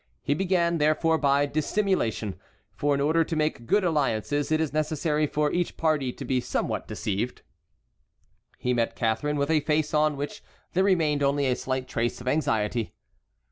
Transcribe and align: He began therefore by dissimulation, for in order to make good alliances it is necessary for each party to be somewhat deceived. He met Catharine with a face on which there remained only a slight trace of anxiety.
He 0.23 0.33
began 0.33 0.79
therefore 0.79 1.19
by 1.19 1.45
dissimulation, 1.45 2.39
for 2.73 2.95
in 2.95 3.01
order 3.01 3.23
to 3.23 3.35
make 3.35 3.67
good 3.67 3.83
alliances 3.83 4.51
it 4.51 4.59
is 4.59 4.73
necessary 4.73 5.27
for 5.27 5.51
each 5.51 5.77
party 5.77 6.11
to 6.11 6.25
be 6.25 6.41
somewhat 6.41 6.87
deceived. 6.87 7.43
He 8.57 8.73
met 8.73 8.95
Catharine 8.95 9.37
with 9.37 9.51
a 9.51 9.59
face 9.59 9.93
on 9.93 10.17
which 10.17 10.41
there 10.73 10.83
remained 10.83 11.21
only 11.21 11.45
a 11.45 11.55
slight 11.55 11.87
trace 11.87 12.19
of 12.19 12.27
anxiety. 12.27 12.95